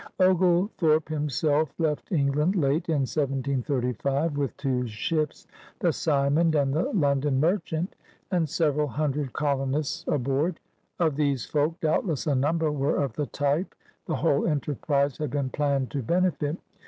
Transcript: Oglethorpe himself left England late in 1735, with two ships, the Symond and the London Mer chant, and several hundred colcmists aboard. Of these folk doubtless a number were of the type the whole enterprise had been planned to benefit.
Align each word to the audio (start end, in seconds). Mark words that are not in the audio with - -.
Oglethorpe 0.19 1.09
himself 1.09 1.71
left 1.77 2.11
England 2.11 2.55
late 2.55 2.89
in 2.89 3.01
1735, 3.05 4.35
with 4.35 4.57
two 4.57 4.87
ships, 4.87 5.45
the 5.77 5.93
Symond 5.93 6.55
and 6.55 6.73
the 6.73 6.85
London 6.91 7.39
Mer 7.39 7.59
chant, 7.59 7.95
and 8.31 8.49
several 8.49 8.87
hundred 8.87 9.31
colcmists 9.31 10.03
aboard. 10.11 10.59
Of 10.97 11.15
these 11.17 11.45
folk 11.45 11.79
doubtless 11.81 12.25
a 12.25 12.33
number 12.33 12.71
were 12.71 12.95
of 12.95 13.13
the 13.13 13.27
type 13.27 13.75
the 14.07 14.15
whole 14.15 14.47
enterprise 14.47 15.19
had 15.19 15.29
been 15.29 15.51
planned 15.51 15.91
to 15.91 16.01
benefit. 16.01 16.57